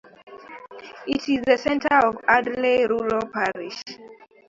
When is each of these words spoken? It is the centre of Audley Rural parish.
It 1.05 1.29
is 1.29 1.41
the 1.45 1.59
centre 1.59 1.95
of 2.01 2.17
Audley 2.27 2.87
Rural 2.87 3.21
parish. 3.31 3.83